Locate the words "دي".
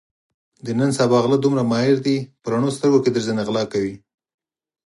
2.05-2.17